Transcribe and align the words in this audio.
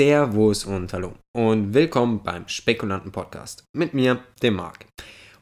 Servus 0.00 0.64
und 0.64 0.94
Hallo 0.94 1.12
und 1.36 1.74
willkommen 1.74 2.22
beim 2.22 2.48
Spekulanten 2.48 3.12
Podcast 3.12 3.64
mit 3.76 3.92
mir, 3.92 4.20
dem 4.42 4.54
Marc. 4.54 4.86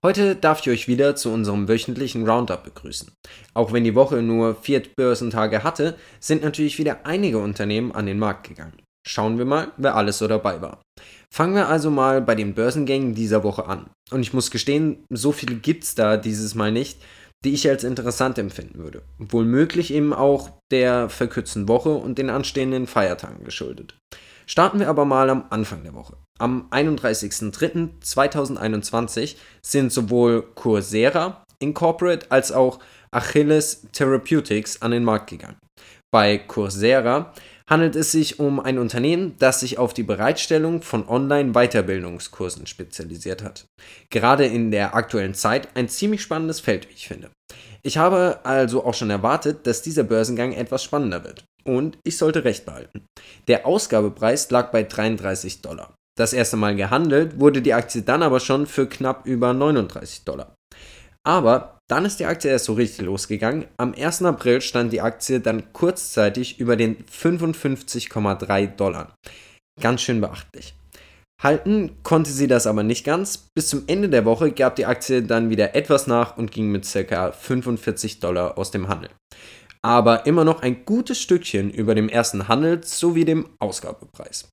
Heute 0.02 0.34
darf 0.34 0.58
ich 0.58 0.70
euch 0.70 0.88
wieder 0.88 1.14
zu 1.14 1.30
unserem 1.30 1.68
wöchentlichen 1.68 2.28
Roundup 2.28 2.64
begrüßen. 2.64 3.12
Auch 3.54 3.72
wenn 3.72 3.84
die 3.84 3.94
Woche 3.94 4.20
nur 4.20 4.56
vier 4.56 4.82
Börsentage 4.96 5.62
hatte, 5.62 5.96
sind 6.18 6.42
natürlich 6.42 6.76
wieder 6.76 7.06
einige 7.06 7.38
Unternehmen 7.38 7.92
an 7.92 8.06
den 8.06 8.18
Markt 8.18 8.48
gegangen. 8.48 8.82
Schauen 9.06 9.38
wir 9.38 9.44
mal, 9.44 9.70
wer 9.76 9.94
alles 9.94 10.18
so 10.18 10.26
dabei 10.26 10.60
war. 10.60 10.82
Fangen 11.32 11.54
wir 11.54 11.68
also 11.68 11.92
mal 11.92 12.20
bei 12.20 12.34
den 12.34 12.54
Börsengängen 12.54 13.14
dieser 13.14 13.44
Woche 13.44 13.66
an. 13.66 13.88
Und 14.10 14.22
ich 14.22 14.32
muss 14.32 14.50
gestehen, 14.50 15.04
so 15.08 15.30
viele 15.30 15.54
gibt's 15.54 15.94
da 15.94 16.16
dieses 16.16 16.56
Mal 16.56 16.72
nicht, 16.72 17.00
die 17.44 17.54
ich 17.54 17.68
als 17.68 17.84
interessant 17.84 18.38
empfinden 18.38 18.80
würde. 18.80 19.02
Wohl 19.18 19.44
möglich 19.44 19.94
eben 19.94 20.12
auch 20.12 20.50
der 20.72 21.08
verkürzten 21.08 21.68
Woche 21.68 21.90
und 21.90 22.18
den 22.18 22.28
anstehenden 22.28 22.88
Feiertagen 22.88 23.44
geschuldet. 23.44 23.96
Starten 24.50 24.80
wir 24.80 24.88
aber 24.88 25.04
mal 25.04 25.28
am 25.28 25.44
Anfang 25.50 25.82
der 25.82 25.92
Woche. 25.92 26.16
Am 26.38 26.68
31.03.2021 26.70 29.36
sind 29.60 29.92
sowohl 29.92 30.40
Coursera 30.54 31.44
Incorporate 31.58 32.30
als 32.30 32.50
auch 32.50 32.78
Achilles 33.10 33.82
Therapeutics 33.92 34.80
an 34.80 34.92
den 34.92 35.04
Markt 35.04 35.28
gegangen. 35.28 35.58
Bei 36.10 36.38
Coursera 36.38 37.34
handelt 37.68 37.94
es 37.94 38.12
sich 38.12 38.40
um 38.40 38.58
ein 38.58 38.78
Unternehmen, 38.78 39.34
das 39.38 39.60
sich 39.60 39.76
auf 39.76 39.92
die 39.92 40.02
Bereitstellung 40.02 40.80
von 40.80 41.06
Online-Weiterbildungskursen 41.06 42.66
spezialisiert 42.66 43.42
hat. 43.42 43.66
Gerade 44.08 44.46
in 44.46 44.70
der 44.70 44.94
aktuellen 44.94 45.34
Zeit 45.34 45.76
ein 45.76 45.90
ziemlich 45.90 46.22
spannendes 46.22 46.60
Feld, 46.60 46.88
wie 46.88 46.94
ich 46.94 47.06
finde. 47.06 47.28
Ich 47.82 47.98
habe 47.98 48.40
also 48.44 48.86
auch 48.86 48.94
schon 48.94 49.10
erwartet, 49.10 49.66
dass 49.66 49.82
dieser 49.82 50.04
Börsengang 50.04 50.52
etwas 50.52 50.82
spannender 50.82 51.24
wird 51.24 51.44
und 51.64 51.98
ich 52.04 52.16
sollte 52.18 52.44
recht 52.44 52.64
behalten. 52.64 53.06
Der 53.46 53.66
Ausgabepreis 53.66 54.50
lag 54.50 54.70
bei 54.70 54.82
33 54.82 55.62
Dollar. 55.62 55.94
Das 56.18 56.32
erste 56.32 56.56
Mal 56.56 56.74
gehandelt 56.74 57.38
wurde 57.38 57.62
die 57.62 57.74
Aktie 57.74 58.02
dann 58.02 58.22
aber 58.22 58.40
schon 58.40 58.66
für 58.66 58.88
knapp 58.88 59.26
über 59.26 59.52
39 59.52 60.24
Dollar. 60.24 60.54
Aber 61.24 61.78
dann 61.88 62.04
ist 62.04 62.20
die 62.20 62.26
Aktie 62.26 62.50
erst 62.50 62.64
so 62.64 62.72
richtig 62.72 63.06
losgegangen. 63.06 63.66
Am 63.76 63.94
1. 63.94 64.22
April 64.22 64.60
stand 64.60 64.92
die 64.92 65.00
Aktie 65.00 65.40
dann 65.40 65.72
kurzzeitig 65.72 66.58
über 66.58 66.76
den 66.76 67.04
55,3 67.04 68.66
Dollar. 68.74 69.14
Ganz 69.80 70.02
schön 70.02 70.20
beachtlich. 70.20 70.74
Halten 71.40 72.02
konnte 72.02 72.30
sie 72.30 72.48
das 72.48 72.66
aber 72.66 72.82
nicht 72.82 73.04
ganz. 73.04 73.46
Bis 73.54 73.68
zum 73.68 73.84
Ende 73.86 74.08
der 74.08 74.24
Woche 74.24 74.50
gab 74.50 74.74
die 74.74 74.86
Aktie 74.86 75.22
dann 75.22 75.50
wieder 75.50 75.76
etwas 75.76 76.08
nach 76.08 76.36
und 76.36 76.50
ging 76.50 76.72
mit 76.72 76.90
ca. 76.90 77.30
45 77.30 78.18
Dollar 78.18 78.58
aus 78.58 78.72
dem 78.72 78.88
Handel 78.88 79.10
aber 79.82 80.26
immer 80.26 80.44
noch 80.44 80.62
ein 80.62 80.84
gutes 80.84 81.20
Stückchen 81.20 81.70
über 81.70 81.94
dem 81.94 82.08
ersten 82.08 82.48
Handels- 82.48 82.98
sowie 82.98 83.24
dem 83.24 83.48
Ausgabepreis. 83.58 84.48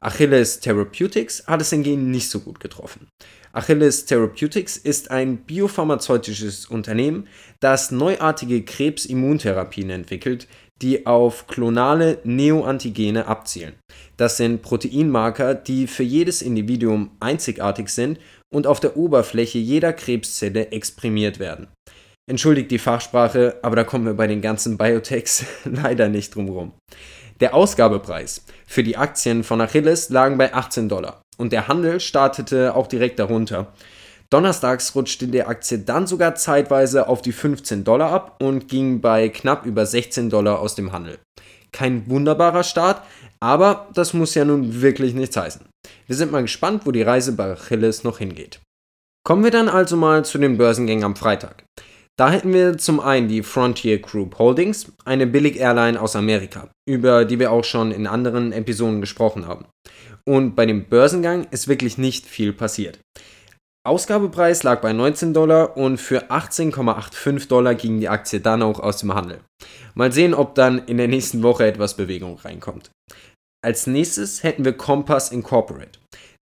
Achilles 0.00 0.60
Therapeutics 0.60 1.46
hat 1.46 1.62
es 1.62 1.70
hingegen 1.70 2.10
nicht 2.10 2.28
so 2.28 2.40
gut 2.40 2.60
getroffen. 2.60 3.08
Achilles 3.52 4.04
Therapeutics 4.04 4.76
ist 4.76 5.10
ein 5.10 5.38
biopharmazeutisches 5.38 6.66
Unternehmen, 6.66 7.26
das 7.60 7.90
neuartige 7.90 8.62
Krebsimmuntherapien 8.64 9.88
entwickelt, 9.88 10.46
die 10.82 11.06
auf 11.06 11.46
klonale 11.46 12.18
Neoantigene 12.24 13.26
abzielen. 13.26 13.74
Das 14.16 14.36
sind 14.36 14.60
Proteinmarker, 14.60 15.54
die 15.54 15.86
für 15.86 16.02
jedes 16.02 16.42
Individuum 16.42 17.12
einzigartig 17.20 17.88
sind 17.88 18.18
und 18.52 18.66
auf 18.66 18.80
der 18.80 18.96
Oberfläche 18.96 19.58
jeder 19.58 19.92
Krebszelle 19.92 20.70
exprimiert 20.70 21.38
werden. 21.38 21.68
Entschuldigt 22.26 22.70
die 22.70 22.78
Fachsprache, 22.78 23.58
aber 23.62 23.76
da 23.76 23.84
kommen 23.84 24.06
wir 24.06 24.14
bei 24.14 24.26
den 24.26 24.40
ganzen 24.40 24.78
Biotechs 24.78 25.44
leider 25.64 26.08
nicht 26.08 26.34
drum 26.34 26.48
rum. 26.48 26.72
Der 27.40 27.54
Ausgabepreis 27.54 28.44
für 28.66 28.82
die 28.82 28.96
Aktien 28.96 29.44
von 29.44 29.60
Achilles 29.60 30.08
lagen 30.08 30.38
bei 30.38 30.54
18 30.54 30.88
Dollar 30.88 31.20
und 31.36 31.52
der 31.52 31.68
Handel 31.68 32.00
startete 32.00 32.74
auch 32.74 32.86
direkt 32.86 33.18
darunter. 33.18 33.72
Donnerstags 34.30 34.94
rutschte 34.94 35.28
die 35.28 35.42
Aktie 35.42 35.78
dann 35.78 36.06
sogar 36.06 36.34
zeitweise 36.34 37.08
auf 37.08 37.20
die 37.20 37.32
15 37.32 37.84
Dollar 37.84 38.10
ab 38.10 38.42
und 38.42 38.68
ging 38.68 39.00
bei 39.00 39.28
knapp 39.28 39.66
über 39.66 39.84
16 39.84 40.30
Dollar 40.30 40.60
aus 40.60 40.74
dem 40.74 40.92
Handel. 40.92 41.18
Kein 41.72 42.08
wunderbarer 42.08 42.62
Start, 42.62 43.02
aber 43.40 43.88
das 43.94 44.14
muss 44.14 44.34
ja 44.34 44.44
nun 44.44 44.80
wirklich 44.80 45.12
nichts 45.12 45.36
heißen. 45.36 45.66
Wir 46.06 46.16
sind 46.16 46.32
mal 46.32 46.42
gespannt, 46.42 46.86
wo 46.86 46.90
die 46.92 47.02
Reise 47.02 47.32
bei 47.32 47.52
Achilles 47.52 48.02
noch 48.02 48.18
hingeht. 48.18 48.60
Kommen 49.26 49.44
wir 49.44 49.50
dann 49.50 49.68
also 49.68 49.96
mal 49.96 50.24
zu 50.24 50.38
den 50.38 50.56
Börsengängen 50.56 51.04
am 51.04 51.16
Freitag. 51.16 51.64
Da 52.16 52.30
hätten 52.30 52.52
wir 52.52 52.78
zum 52.78 53.00
einen 53.00 53.26
die 53.26 53.42
Frontier 53.42 53.98
Group 53.98 54.38
Holdings, 54.38 54.92
eine 55.04 55.26
Billig-Airline 55.26 56.00
aus 56.00 56.14
Amerika, 56.14 56.70
über 56.88 57.24
die 57.24 57.40
wir 57.40 57.50
auch 57.50 57.64
schon 57.64 57.90
in 57.90 58.06
anderen 58.06 58.52
Episoden 58.52 59.00
gesprochen 59.00 59.48
haben. 59.48 59.66
Und 60.24 60.54
bei 60.54 60.64
dem 60.64 60.84
Börsengang 60.84 61.48
ist 61.50 61.66
wirklich 61.66 61.98
nicht 61.98 62.26
viel 62.26 62.52
passiert. 62.52 63.00
Ausgabepreis 63.86 64.62
lag 64.62 64.80
bei 64.80 64.92
19 64.92 65.34
Dollar 65.34 65.76
und 65.76 65.98
für 65.98 66.30
18,85 66.30 67.48
Dollar 67.48 67.74
ging 67.74 68.00
die 68.00 68.08
Aktie 68.08 68.40
dann 68.40 68.62
auch 68.62 68.80
aus 68.80 68.98
dem 68.98 69.12
Handel. 69.12 69.40
Mal 69.94 70.12
sehen, 70.12 70.34
ob 70.34 70.54
dann 70.54 70.78
in 70.86 70.96
der 70.96 71.08
nächsten 71.08 71.42
Woche 71.42 71.66
etwas 71.66 71.94
Bewegung 71.94 72.38
reinkommt. 72.38 72.90
Als 73.62 73.86
nächstes 73.86 74.42
hätten 74.42 74.64
wir 74.64 74.74
Compass 74.74 75.32
Incorporate. 75.32 75.98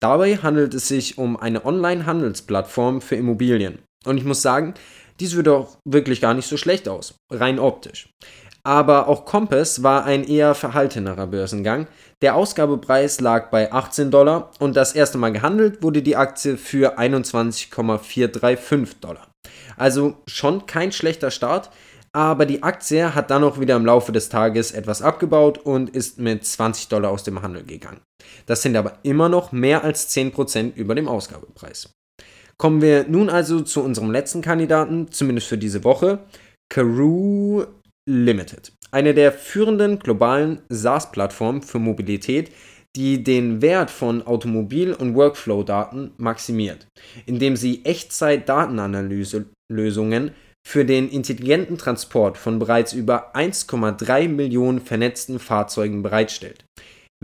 Dabei 0.00 0.36
handelt 0.36 0.74
es 0.74 0.88
sich 0.88 1.18
um 1.18 1.36
eine 1.36 1.64
Online-Handelsplattform 1.64 3.00
für 3.00 3.16
Immobilien. 3.16 3.80
Und 4.06 4.18
ich 4.18 4.24
muss 4.24 4.40
sagen, 4.40 4.74
dies 5.20 5.34
würde 5.34 5.54
auch 5.54 5.76
wirklich 5.84 6.20
gar 6.20 6.34
nicht 6.34 6.48
so 6.48 6.56
schlecht 6.56 6.88
aus, 6.88 7.14
rein 7.30 7.58
optisch. 7.58 8.08
Aber 8.66 9.06
auch 9.06 9.24
Compass 9.24 9.84
war 9.84 10.04
ein 10.04 10.24
eher 10.24 10.56
verhaltenerer 10.56 11.28
Börsengang. 11.28 11.86
Der 12.20 12.34
Ausgabepreis 12.34 13.20
lag 13.20 13.48
bei 13.50 13.72
18 13.72 14.10
Dollar 14.10 14.50
und 14.58 14.74
das 14.74 14.92
erste 14.92 15.18
Mal 15.18 15.32
gehandelt 15.32 15.84
wurde 15.84 16.02
die 16.02 16.16
Aktie 16.16 16.56
für 16.56 16.98
21,435 16.98 19.00
Dollar. 19.00 19.28
Also 19.76 20.16
schon 20.26 20.66
kein 20.66 20.90
schlechter 20.90 21.30
Start, 21.30 21.70
aber 22.12 22.46
die 22.46 22.64
Aktie 22.64 23.14
hat 23.14 23.30
dann 23.30 23.44
auch 23.44 23.60
wieder 23.60 23.76
im 23.76 23.86
Laufe 23.86 24.10
des 24.10 24.30
Tages 24.30 24.72
etwas 24.72 25.00
abgebaut 25.00 25.58
und 25.58 25.90
ist 25.90 26.18
mit 26.18 26.44
20 26.44 26.88
Dollar 26.88 27.10
aus 27.10 27.22
dem 27.22 27.42
Handel 27.42 27.62
gegangen. 27.62 28.00
Das 28.46 28.62
sind 28.62 28.74
aber 28.74 28.98
immer 29.04 29.28
noch 29.28 29.52
mehr 29.52 29.84
als 29.84 30.12
10% 30.16 30.74
über 30.74 30.96
dem 30.96 31.06
Ausgabepreis. 31.06 31.94
Kommen 32.58 32.80
wir 32.80 33.06
nun 33.06 33.28
also 33.28 33.60
zu 33.60 33.82
unserem 33.82 34.10
letzten 34.10 34.40
Kandidaten, 34.40 35.10
zumindest 35.10 35.48
für 35.48 35.58
diese 35.58 35.84
Woche, 35.84 36.20
Karoo 36.72 37.66
Limited. 38.08 38.72
Eine 38.90 39.12
der 39.14 39.32
führenden 39.32 39.98
globalen 39.98 40.62
SaaS-Plattformen 40.68 41.60
für 41.60 41.78
Mobilität, 41.78 42.50
die 42.96 43.22
den 43.22 43.60
Wert 43.60 43.90
von 43.90 44.26
Automobil- 44.26 44.94
und 44.94 45.14
Workflow-Daten 45.14 46.12
maximiert, 46.16 46.86
indem 47.26 47.56
sie 47.56 47.84
Echtzeit-Datenanalyse-Lösungen 47.84 50.30
für 50.66 50.86
den 50.86 51.08
intelligenten 51.08 51.78
Transport 51.78 52.36
von 52.38 52.58
bereits 52.58 52.92
über 52.92 53.36
1,3 53.36 54.28
Millionen 54.28 54.80
vernetzten 54.80 55.38
Fahrzeugen 55.38 56.02
bereitstellt. 56.02 56.65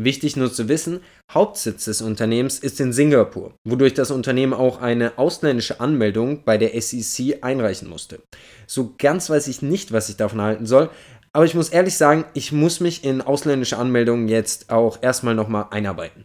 Wichtig 0.00 0.36
nur 0.36 0.50
zu 0.50 0.69
wissen, 0.69 1.00
Hauptsitz 1.30 1.84
des 1.84 2.00
Unternehmens 2.00 2.58
ist 2.58 2.80
in 2.80 2.94
Singapur, 2.94 3.54
wodurch 3.69 3.92
das 3.92 4.10
Unternehmen 4.10 4.54
auch 4.54 4.80
eine 4.80 5.19
ausländische 5.19 5.80
Anmeldung 5.80 6.44
bei 6.44 6.56
der 6.56 6.80
SEC 6.80 7.42
einreichen 7.42 7.91
musste. 7.91 8.20
So 8.66 8.94
ganz 8.97 9.28
weiß 9.28 9.48
ich 9.48 9.60
nicht, 9.60 9.92
was 9.92 10.08
ich 10.08 10.16
davon 10.16 10.41
halten 10.41 10.64
soll, 10.64 10.88
aber 11.34 11.44
ich 11.44 11.54
muss 11.54 11.69
ehrlich 11.69 11.97
sagen, 11.97 12.25
ich 12.32 12.52
muss 12.52 12.81
mich 12.81 13.04
in 13.04 13.20
ausländische 13.20 13.76
Anmeldungen 13.76 14.28
jetzt 14.28 14.70
auch 14.70 15.02
erstmal 15.02 15.34
nochmal 15.34 15.66
einarbeiten. 15.70 16.25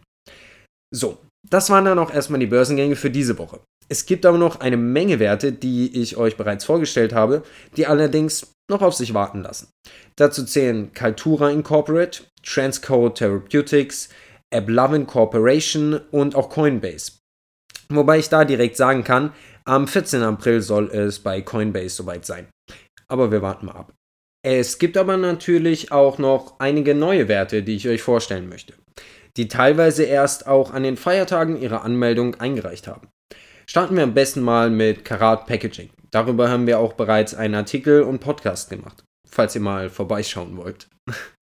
So, 0.90 1.18
das 1.48 1.68
waren 1.68 1.84
dann 1.84 1.98
auch 1.98 2.12
erstmal 2.12 2.40
die 2.40 2.46
Börsengänge 2.46 2.96
für 2.96 3.10
diese 3.10 3.38
Woche. 3.38 3.60
Es 3.90 4.04
gibt 4.04 4.26
aber 4.26 4.38
noch 4.38 4.60
eine 4.60 4.76
Menge 4.76 5.18
Werte, 5.18 5.52
die 5.52 6.00
ich 6.00 6.16
euch 6.16 6.36
bereits 6.36 6.64
vorgestellt 6.64 7.14
habe, 7.14 7.42
die 7.76 7.86
allerdings 7.86 8.52
noch 8.70 8.82
auf 8.82 8.94
sich 8.94 9.14
warten 9.14 9.42
lassen. 9.42 9.68
Dazu 10.16 10.44
zählen 10.44 10.92
Kaltura 10.92 11.50
Incorporate, 11.50 12.24
Transcode 12.48 13.14
Therapeutics, 13.14 14.08
AppLovin 14.54 15.06
Corporation 15.06 16.00
und 16.10 16.34
auch 16.34 16.48
Coinbase. 16.48 17.12
Wobei 17.90 18.18
ich 18.18 18.28
da 18.28 18.44
direkt 18.44 18.76
sagen 18.76 19.04
kann, 19.04 19.32
am 19.64 19.86
14. 19.86 20.22
April 20.22 20.62
soll 20.62 20.90
es 20.90 21.18
bei 21.18 21.42
Coinbase 21.42 21.96
soweit 21.96 22.24
sein. 22.24 22.48
Aber 23.06 23.30
wir 23.30 23.42
warten 23.42 23.66
mal 23.66 23.72
ab. 23.72 23.92
Es 24.42 24.78
gibt 24.78 24.96
aber 24.96 25.16
natürlich 25.16 25.92
auch 25.92 26.18
noch 26.18 26.58
einige 26.58 26.94
neue 26.94 27.28
Werte, 27.28 27.62
die 27.62 27.76
ich 27.76 27.88
euch 27.88 28.02
vorstellen 28.02 28.48
möchte, 28.48 28.74
die 29.36 29.48
teilweise 29.48 30.04
erst 30.04 30.46
auch 30.46 30.72
an 30.72 30.84
den 30.84 30.96
Feiertagen 30.96 31.60
ihre 31.60 31.82
Anmeldung 31.82 32.36
eingereicht 32.36 32.86
haben. 32.86 33.08
Starten 33.66 33.96
wir 33.96 34.04
am 34.04 34.14
besten 34.14 34.40
mal 34.40 34.70
mit 34.70 35.04
Karat 35.04 35.46
Packaging. 35.46 35.90
Darüber 36.10 36.48
haben 36.48 36.66
wir 36.66 36.78
auch 36.78 36.94
bereits 36.94 37.34
einen 37.34 37.54
Artikel 37.54 38.02
und 38.02 38.20
Podcast 38.20 38.70
gemacht, 38.70 39.04
falls 39.28 39.54
ihr 39.54 39.60
mal 39.60 39.90
vorbeischauen 39.90 40.56
wollt. 40.56 40.88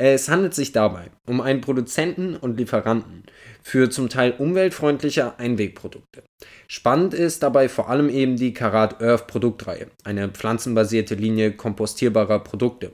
Es 0.00 0.28
handelt 0.28 0.54
sich 0.54 0.70
dabei 0.70 1.10
um 1.26 1.40
einen 1.40 1.60
Produzenten 1.60 2.36
und 2.36 2.56
Lieferanten 2.56 3.24
für 3.64 3.90
zum 3.90 4.08
Teil 4.08 4.30
umweltfreundliche 4.38 5.40
Einwegprodukte. 5.40 6.22
Spannend 6.70 7.14
ist 7.14 7.42
dabei 7.42 7.70
vor 7.70 7.88
allem 7.88 8.10
eben 8.10 8.36
die 8.36 8.52
Karat 8.52 9.02
Earth 9.02 9.26
Produktreihe, 9.26 9.86
eine 10.04 10.28
pflanzenbasierte 10.28 11.14
Linie 11.14 11.52
kompostierbarer 11.52 12.40
Produkte. 12.40 12.92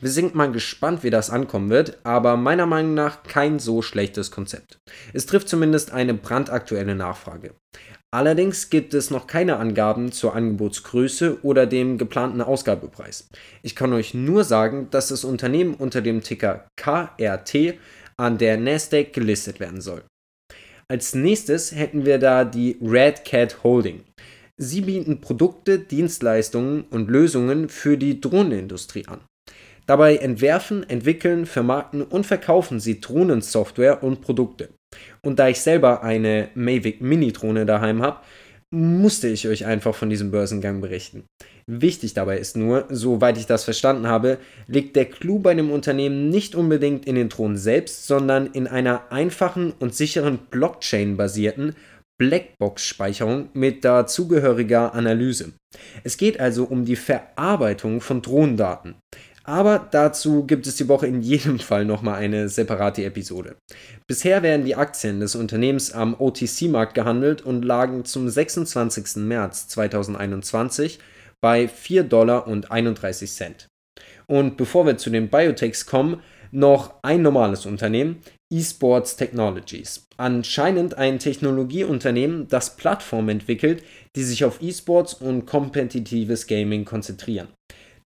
Wir 0.00 0.10
sind 0.10 0.36
mal 0.36 0.52
gespannt, 0.52 1.02
wie 1.02 1.10
das 1.10 1.28
ankommen 1.28 1.68
wird, 1.68 1.98
aber 2.04 2.36
meiner 2.36 2.66
Meinung 2.66 2.94
nach 2.94 3.24
kein 3.24 3.58
so 3.58 3.82
schlechtes 3.82 4.30
Konzept. 4.30 4.78
Es 5.12 5.26
trifft 5.26 5.48
zumindest 5.48 5.90
eine 5.90 6.14
brandaktuelle 6.14 6.94
Nachfrage. 6.94 7.54
Allerdings 8.12 8.70
gibt 8.70 8.94
es 8.94 9.10
noch 9.10 9.26
keine 9.26 9.56
Angaben 9.56 10.12
zur 10.12 10.36
Angebotsgröße 10.36 11.40
oder 11.42 11.66
dem 11.66 11.98
geplanten 11.98 12.40
Ausgabepreis. 12.40 13.28
Ich 13.62 13.74
kann 13.74 13.92
euch 13.92 14.14
nur 14.14 14.44
sagen, 14.44 14.90
dass 14.92 15.08
das 15.08 15.24
Unternehmen 15.24 15.74
unter 15.74 16.02
dem 16.02 16.22
Ticker 16.22 16.68
KRT 16.76 17.74
an 18.16 18.38
der 18.38 18.58
Nasdaq 18.58 19.12
gelistet 19.12 19.58
werden 19.58 19.80
soll. 19.80 20.04
Als 20.90 21.14
nächstes 21.14 21.72
hätten 21.72 22.06
wir 22.06 22.18
da 22.18 22.46
die 22.46 22.78
Red 22.80 23.26
Cat 23.26 23.62
Holding. 23.62 24.04
Sie 24.56 24.80
bieten 24.80 25.20
Produkte, 25.20 25.78
Dienstleistungen 25.78 26.84
und 26.90 27.10
Lösungen 27.10 27.68
für 27.68 27.98
die 27.98 28.22
Drohnenindustrie 28.22 29.06
an. 29.06 29.20
Dabei 29.86 30.16
entwerfen, 30.16 30.88
entwickeln, 30.88 31.44
vermarkten 31.44 32.02
und 32.02 32.24
verkaufen 32.26 32.80
sie 32.80 33.00
Drohnensoftware 33.00 34.02
und 34.02 34.22
Produkte. 34.22 34.70
Und 35.22 35.38
da 35.38 35.48
ich 35.48 35.60
selber 35.60 36.02
eine 36.02 36.48
Mavic 36.54 37.02
Mini-Drohne 37.02 37.66
daheim 37.66 38.00
habe, 38.00 38.20
musste 38.70 39.28
ich 39.28 39.46
euch 39.46 39.66
einfach 39.66 39.94
von 39.94 40.08
diesem 40.08 40.30
Börsengang 40.30 40.80
berichten. 40.80 41.24
Wichtig 41.70 42.14
dabei 42.14 42.38
ist 42.38 42.56
nur, 42.56 42.86
soweit 42.88 43.36
ich 43.36 43.44
das 43.44 43.64
verstanden 43.64 44.06
habe, 44.06 44.38
liegt 44.68 44.96
der 44.96 45.04
Clou 45.04 45.38
bei 45.38 45.52
dem 45.52 45.70
Unternehmen 45.70 46.30
nicht 46.30 46.54
unbedingt 46.54 47.06
in 47.06 47.14
den 47.14 47.28
Drohnen 47.28 47.58
selbst, 47.58 48.06
sondern 48.06 48.46
in 48.46 48.66
einer 48.66 49.12
einfachen 49.12 49.74
und 49.78 49.94
sicheren 49.94 50.38
Blockchain-basierten 50.50 51.74
Blackbox-Speicherung 52.16 53.50
mit 53.52 53.84
dazugehöriger 53.84 54.94
Analyse. 54.94 55.52
Es 56.04 56.16
geht 56.16 56.40
also 56.40 56.64
um 56.64 56.86
die 56.86 56.96
Verarbeitung 56.96 58.00
von 58.00 58.22
Drohnendaten. 58.22 58.94
Aber 59.44 59.86
dazu 59.90 60.46
gibt 60.46 60.66
es 60.66 60.76
die 60.76 60.88
Woche 60.88 61.06
in 61.06 61.20
jedem 61.20 61.58
Fall 61.58 61.84
nochmal 61.84 62.14
eine 62.14 62.48
separate 62.48 63.04
Episode. 63.04 63.56
Bisher 64.06 64.42
werden 64.42 64.64
die 64.64 64.74
Aktien 64.74 65.20
des 65.20 65.36
Unternehmens 65.36 65.92
am 65.92 66.14
OTC-Markt 66.18 66.94
gehandelt 66.94 67.42
und 67.42 67.62
lagen 67.62 68.06
zum 68.06 68.26
26. 68.28 69.16
März 69.16 69.68
2021 69.68 70.98
bei 71.40 71.66
4,31 71.66 72.04
Dollar. 72.08 73.54
Und 74.26 74.56
bevor 74.56 74.86
wir 74.86 74.98
zu 74.98 75.10
den 75.10 75.28
Biotechs 75.28 75.86
kommen, 75.86 76.22
noch 76.50 76.94
ein 77.02 77.22
normales 77.22 77.66
Unternehmen, 77.66 78.22
eSports 78.52 79.16
Technologies. 79.16 80.06
Anscheinend 80.16 80.96
ein 80.96 81.18
Technologieunternehmen, 81.18 82.48
das 82.48 82.76
Plattformen 82.76 83.28
entwickelt, 83.28 83.82
die 84.16 84.22
sich 84.22 84.44
auf 84.44 84.62
eSports 84.62 85.14
und 85.14 85.46
kompetitives 85.46 86.46
Gaming 86.46 86.84
konzentrieren. 86.84 87.48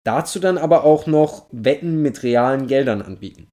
Dazu 0.03 0.39
dann 0.39 0.57
aber 0.57 0.83
auch 0.83 1.05
noch 1.05 1.45
Wetten 1.51 2.01
mit 2.01 2.23
realen 2.23 2.67
Geldern 2.67 3.01
anbieten. 3.01 3.49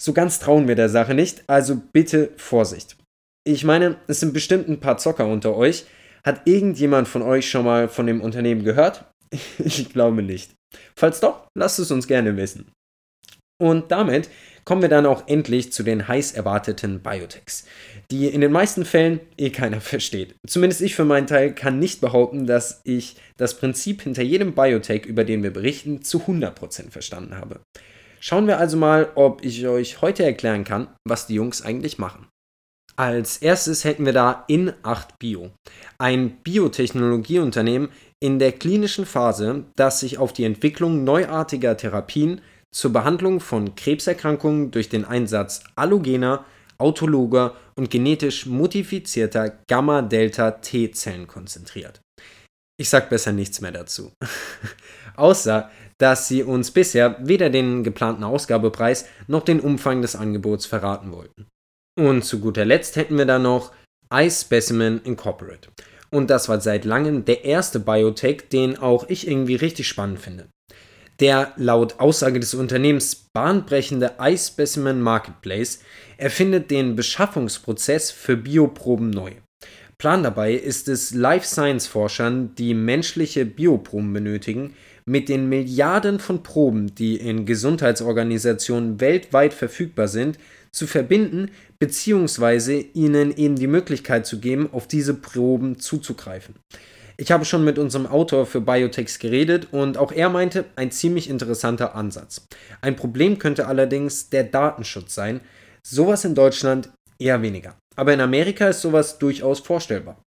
So 0.00 0.12
ganz 0.12 0.38
trauen 0.38 0.68
wir 0.68 0.76
der 0.76 0.88
Sache 0.88 1.14
nicht, 1.14 1.44
also 1.48 1.80
bitte 1.92 2.30
Vorsicht. 2.36 2.96
Ich 3.44 3.64
meine, 3.64 3.96
es 4.06 4.20
sind 4.20 4.32
bestimmt 4.32 4.68
ein 4.68 4.80
paar 4.80 4.98
Zocker 4.98 5.26
unter 5.26 5.56
euch. 5.56 5.84
Hat 6.28 6.42
irgendjemand 6.44 7.08
von 7.08 7.22
euch 7.22 7.48
schon 7.48 7.64
mal 7.64 7.88
von 7.88 8.06
dem 8.06 8.20
Unternehmen 8.20 8.62
gehört? 8.62 9.06
Ich 9.58 9.88
glaube 9.88 10.22
nicht. 10.22 10.52
Falls 10.94 11.20
doch, 11.20 11.46
lasst 11.56 11.78
es 11.78 11.90
uns 11.90 12.06
gerne 12.06 12.36
wissen. 12.36 12.70
Und 13.58 13.90
damit 13.90 14.28
kommen 14.66 14.82
wir 14.82 14.90
dann 14.90 15.06
auch 15.06 15.26
endlich 15.26 15.72
zu 15.72 15.82
den 15.82 16.06
heiß 16.06 16.32
erwarteten 16.32 17.00
Biotechs, 17.00 17.64
die 18.10 18.26
in 18.26 18.42
den 18.42 18.52
meisten 18.52 18.84
Fällen 18.84 19.20
eh 19.38 19.48
keiner 19.48 19.80
versteht. 19.94 20.34
Zumindest 20.46 20.82
ich 20.82 20.94
für 20.94 21.06
meinen 21.06 21.26
Teil 21.26 21.54
kann 21.54 21.78
nicht 21.78 22.02
behaupten, 22.02 22.46
dass 22.46 22.82
ich 22.84 23.16
das 23.38 23.56
Prinzip 23.56 24.02
hinter 24.02 24.22
jedem 24.22 24.54
Biotech, 24.54 25.06
über 25.06 25.24
den 25.24 25.42
wir 25.42 25.50
berichten, 25.50 26.02
zu 26.02 26.18
100% 26.18 26.90
verstanden 26.90 27.36
habe. 27.36 27.60
Schauen 28.20 28.46
wir 28.46 28.58
also 28.58 28.76
mal, 28.76 29.12
ob 29.14 29.42
ich 29.42 29.66
euch 29.66 30.02
heute 30.02 30.24
erklären 30.24 30.64
kann, 30.64 30.88
was 31.04 31.26
die 31.26 31.36
Jungs 31.36 31.62
eigentlich 31.62 31.96
machen. 31.96 32.27
Als 32.98 33.36
erstes 33.36 33.84
hätten 33.84 34.06
wir 34.06 34.12
da 34.12 34.44
In8 34.48 35.18
Bio, 35.20 35.52
ein 35.98 36.38
Biotechnologieunternehmen 36.42 37.90
in 38.18 38.40
der 38.40 38.50
klinischen 38.50 39.06
Phase, 39.06 39.66
das 39.76 40.00
sich 40.00 40.18
auf 40.18 40.32
die 40.32 40.42
Entwicklung 40.42 41.04
neuartiger 41.04 41.76
Therapien 41.76 42.40
zur 42.74 42.92
Behandlung 42.92 43.38
von 43.38 43.76
Krebserkrankungen 43.76 44.72
durch 44.72 44.88
den 44.88 45.04
Einsatz 45.04 45.62
allogener, 45.76 46.44
autologer 46.78 47.54
und 47.76 47.88
genetisch 47.88 48.46
modifizierter 48.46 49.58
Gamma-Delta-T-Zellen 49.68 51.28
konzentriert. 51.28 52.00
Ich 52.80 52.88
sag 52.88 53.10
besser 53.10 53.30
nichts 53.30 53.60
mehr 53.60 53.72
dazu. 53.72 54.10
Außer, 55.16 55.70
dass 55.98 56.26
sie 56.26 56.42
uns 56.42 56.72
bisher 56.72 57.16
weder 57.20 57.48
den 57.48 57.84
geplanten 57.84 58.24
Ausgabepreis 58.24 59.06
noch 59.28 59.44
den 59.44 59.60
Umfang 59.60 60.02
des 60.02 60.16
Angebots 60.16 60.66
verraten 60.66 61.12
wollten. 61.12 61.46
Und 61.98 62.24
zu 62.24 62.38
guter 62.38 62.64
Letzt 62.64 62.94
hätten 62.94 63.18
wir 63.18 63.26
dann 63.26 63.42
noch 63.42 63.72
iSpecimen 64.14 65.02
Incorporate. 65.02 65.68
Und 66.10 66.30
das 66.30 66.48
war 66.48 66.60
seit 66.60 66.84
langem 66.84 67.24
der 67.24 67.44
erste 67.44 67.80
Biotech, 67.80 68.48
den 68.52 68.78
auch 68.78 69.08
ich 69.08 69.26
irgendwie 69.26 69.56
richtig 69.56 69.88
spannend 69.88 70.20
finde. 70.20 70.46
Der 71.18 71.52
laut 71.56 71.98
Aussage 71.98 72.38
des 72.38 72.54
Unternehmens 72.54 73.26
bahnbrechende 73.34 74.12
iSpecimen 74.20 75.02
Marketplace 75.02 75.80
erfindet 76.18 76.70
den 76.70 76.94
Beschaffungsprozess 76.94 78.12
für 78.12 78.36
Bioproben 78.36 79.10
neu. 79.10 79.32
Plan 79.98 80.22
dabei 80.22 80.52
ist 80.52 80.86
es, 80.86 81.12
Life 81.12 81.48
Science 81.48 81.88
Forschern, 81.88 82.54
die 82.54 82.74
menschliche 82.74 83.44
Bioproben 83.44 84.12
benötigen, 84.12 84.76
mit 85.04 85.28
den 85.28 85.48
Milliarden 85.48 86.20
von 86.20 86.44
Proben, 86.44 86.94
die 86.94 87.16
in 87.16 87.44
Gesundheitsorganisationen 87.44 89.00
weltweit 89.00 89.52
verfügbar 89.52 90.06
sind, 90.06 90.38
zu 90.72 90.86
verbinden 90.86 91.50
bzw. 91.78 92.86
ihnen 92.94 93.36
eben 93.36 93.56
die 93.56 93.66
Möglichkeit 93.66 94.26
zu 94.26 94.40
geben, 94.40 94.70
auf 94.72 94.86
diese 94.86 95.14
Proben 95.14 95.78
zuzugreifen. 95.78 96.54
Ich 97.20 97.32
habe 97.32 97.44
schon 97.44 97.64
mit 97.64 97.80
unserem 97.80 98.06
Autor 98.06 98.46
für 98.46 98.60
Biotechs 98.60 99.18
geredet 99.18 99.72
und 99.72 99.98
auch 99.98 100.12
er 100.12 100.28
meinte, 100.28 100.66
ein 100.76 100.92
ziemlich 100.92 101.28
interessanter 101.28 101.96
Ansatz. 101.96 102.46
Ein 102.80 102.94
Problem 102.94 103.40
könnte 103.40 103.66
allerdings 103.66 104.30
der 104.30 104.44
Datenschutz 104.44 105.16
sein. 105.16 105.40
Sowas 105.82 106.24
in 106.24 106.36
Deutschland 106.36 106.92
eher 107.18 107.42
weniger. 107.42 107.74
Aber 107.96 108.14
in 108.14 108.20
Amerika 108.20 108.68
ist 108.68 108.82
sowas 108.82 109.18
durchaus 109.18 109.58
vorstellbar. 109.58 110.22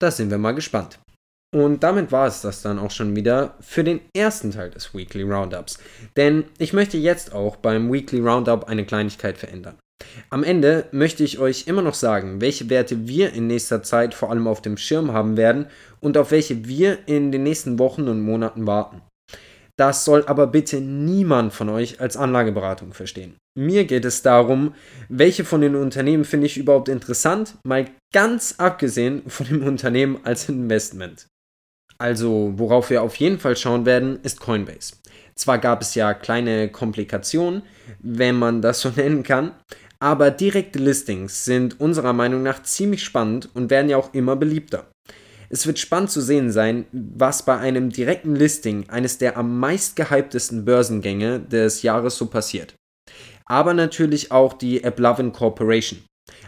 Da 0.00 0.10
sind 0.10 0.30
wir 0.30 0.38
mal 0.38 0.52
gespannt. 0.52 1.00
Und 1.54 1.82
damit 1.82 2.12
war 2.12 2.26
es 2.26 2.40
das 2.40 2.62
dann 2.62 2.78
auch 2.78 2.90
schon 2.90 3.14
wieder 3.14 3.56
für 3.60 3.84
den 3.84 4.00
ersten 4.16 4.52
Teil 4.52 4.70
des 4.70 4.94
Weekly 4.94 5.22
Roundups. 5.22 5.78
Denn 6.16 6.44
ich 6.58 6.72
möchte 6.72 6.96
jetzt 6.96 7.32
auch 7.32 7.56
beim 7.56 7.92
Weekly 7.92 8.20
Roundup 8.20 8.68
eine 8.68 8.86
Kleinigkeit 8.86 9.36
verändern. 9.36 9.78
Am 10.30 10.44
Ende 10.44 10.86
möchte 10.92 11.24
ich 11.24 11.38
euch 11.38 11.66
immer 11.66 11.82
noch 11.82 11.94
sagen, 11.94 12.40
welche 12.40 12.70
Werte 12.70 13.06
wir 13.06 13.32
in 13.32 13.46
nächster 13.46 13.82
Zeit 13.82 14.14
vor 14.14 14.30
allem 14.30 14.46
auf 14.46 14.62
dem 14.62 14.76
Schirm 14.76 15.12
haben 15.12 15.36
werden 15.36 15.66
und 16.00 16.16
auf 16.16 16.30
welche 16.30 16.66
wir 16.66 16.98
in 17.06 17.32
den 17.32 17.42
nächsten 17.42 17.78
Wochen 17.78 18.08
und 18.08 18.20
Monaten 18.20 18.66
warten. 18.66 19.02
Das 19.76 20.04
soll 20.04 20.24
aber 20.26 20.46
bitte 20.46 20.80
niemand 20.80 21.52
von 21.52 21.68
euch 21.68 22.00
als 22.00 22.16
Anlageberatung 22.16 22.92
verstehen. 22.92 23.36
Mir 23.58 23.84
geht 23.84 24.04
es 24.04 24.22
darum, 24.22 24.74
welche 25.08 25.44
von 25.44 25.60
den 25.60 25.76
Unternehmen 25.76 26.24
finde 26.24 26.46
ich 26.46 26.58
überhaupt 26.58 26.88
interessant, 26.88 27.56
mal 27.66 27.86
ganz 28.12 28.54
abgesehen 28.58 29.22
von 29.28 29.46
dem 29.46 29.66
Unternehmen 29.66 30.20
als 30.24 30.48
Investment. 30.48 31.26
Also, 31.98 32.52
worauf 32.56 32.90
wir 32.90 33.02
auf 33.02 33.16
jeden 33.16 33.38
Fall 33.38 33.56
schauen 33.56 33.86
werden, 33.86 34.18
ist 34.22 34.40
Coinbase. 34.40 34.94
Zwar 35.34 35.58
gab 35.58 35.82
es 35.82 35.94
ja 35.94 36.14
kleine 36.14 36.68
Komplikationen, 36.68 37.62
wenn 38.00 38.36
man 38.36 38.60
das 38.62 38.80
so 38.80 38.88
nennen 38.96 39.22
kann, 39.22 39.52
aber 40.02 40.32
direkte 40.32 40.80
Listings 40.80 41.44
sind 41.44 41.80
unserer 41.80 42.12
Meinung 42.12 42.42
nach 42.42 42.64
ziemlich 42.64 43.04
spannend 43.04 43.48
und 43.54 43.70
werden 43.70 43.88
ja 43.88 43.96
auch 43.96 44.12
immer 44.12 44.34
beliebter. 44.34 44.90
Es 45.48 45.64
wird 45.64 45.78
spannend 45.78 46.10
zu 46.10 46.20
sehen 46.20 46.50
sein, 46.50 46.86
was 46.90 47.44
bei 47.44 47.56
einem 47.56 47.90
direkten 47.90 48.34
Listing 48.34 48.90
eines 48.90 49.18
der 49.18 49.36
am 49.36 49.60
meist 49.60 49.94
gehyptesten 49.94 50.64
Börsengänge 50.64 51.38
des 51.38 51.82
Jahres 51.82 52.16
so 52.18 52.26
passiert. 52.26 52.74
Aber 53.44 53.74
natürlich 53.74 54.32
auch 54.32 54.54
die 54.54 54.84
AppLovin 54.84 55.30
Corporation. 55.30 56.00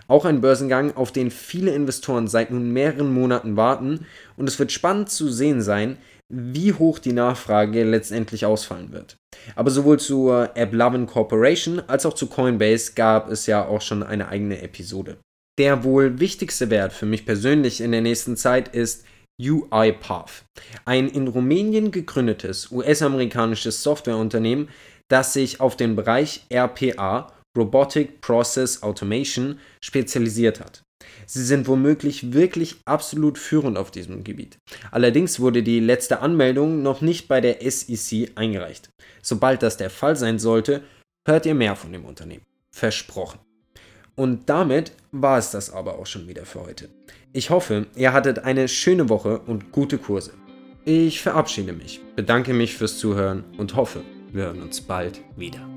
Auch 0.08 0.24
ein 0.24 0.40
Börsengang, 0.40 0.96
auf 0.96 1.12
den 1.12 1.30
viele 1.30 1.72
Investoren 1.72 2.26
seit 2.26 2.50
nun 2.50 2.72
mehreren 2.72 3.14
Monaten 3.14 3.56
warten 3.56 4.04
und 4.36 4.48
es 4.48 4.58
wird 4.58 4.72
spannend 4.72 5.10
zu 5.10 5.30
sehen 5.30 5.62
sein, 5.62 5.98
wie 6.34 6.72
hoch 6.72 6.98
die 6.98 7.12
Nachfrage 7.12 7.84
letztendlich 7.84 8.46
ausfallen 8.46 8.92
wird. 8.92 9.16
Aber 9.54 9.70
sowohl 9.70 9.98
zur 9.98 10.50
AppLovin 10.56 11.06
Corporation 11.06 11.80
als 11.86 12.06
auch 12.06 12.14
zu 12.14 12.26
Coinbase 12.26 12.92
gab 12.94 13.30
es 13.30 13.46
ja 13.46 13.66
auch 13.66 13.80
schon 13.80 14.02
eine 14.02 14.28
eigene 14.28 14.60
Episode. 14.62 15.18
Der 15.58 15.84
wohl 15.84 16.18
wichtigste 16.18 16.70
Wert 16.70 16.92
für 16.92 17.06
mich 17.06 17.26
persönlich 17.26 17.80
in 17.80 17.92
der 17.92 18.00
nächsten 18.00 18.36
Zeit 18.36 18.74
ist 18.74 19.04
UiPath, 19.40 20.44
ein 20.84 21.08
in 21.08 21.28
Rumänien 21.28 21.90
gegründetes 21.90 22.70
US-amerikanisches 22.70 23.82
Softwareunternehmen, 23.82 24.68
das 25.08 25.32
sich 25.32 25.60
auf 25.60 25.76
den 25.76 25.96
Bereich 25.96 26.46
RPA, 26.52 27.32
Robotic 27.56 28.20
Process 28.20 28.82
Automation, 28.82 29.58
spezialisiert 29.80 30.60
hat. 30.60 30.82
Sie 31.26 31.42
sind 31.42 31.66
womöglich 31.68 32.32
wirklich 32.32 32.76
absolut 32.84 33.38
führend 33.38 33.78
auf 33.78 33.90
diesem 33.90 34.24
Gebiet. 34.24 34.58
Allerdings 34.90 35.40
wurde 35.40 35.62
die 35.62 35.80
letzte 35.80 36.20
Anmeldung 36.20 36.82
noch 36.82 37.00
nicht 37.00 37.28
bei 37.28 37.40
der 37.40 37.58
SEC 37.60 38.32
eingereicht. 38.34 38.90
Sobald 39.22 39.62
das 39.62 39.76
der 39.76 39.90
Fall 39.90 40.16
sein 40.16 40.38
sollte, 40.38 40.82
hört 41.26 41.46
ihr 41.46 41.54
mehr 41.54 41.76
von 41.76 41.92
dem 41.92 42.04
Unternehmen. 42.04 42.42
Versprochen. 42.70 43.38
Und 44.16 44.48
damit 44.48 44.92
war 45.12 45.38
es 45.38 45.50
das 45.50 45.70
aber 45.70 45.98
auch 45.98 46.06
schon 46.06 46.28
wieder 46.28 46.44
für 46.44 46.60
heute. 46.60 46.88
Ich 47.32 47.50
hoffe, 47.50 47.86
ihr 47.96 48.12
hattet 48.12 48.40
eine 48.40 48.68
schöne 48.68 49.08
Woche 49.08 49.40
und 49.40 49.72
gute 49.72 49.98
Kurse. 49.98 50.32
Ich 50.84 51.22
verabschiede 51.22 51.72
mich, 51.72 52.00
bedanke 52.14 52.52
mich 52.52 52.76
fürs 52.76 52.98
Zuhören 52.98 53.44
und 53.56 53.74
hoffe, 53.74 54.02
wir 54.32 54.44
hören 54.44 54.62
uns 54.62 54.80
bald 54.80 55.20
wieder. 55.36 55.73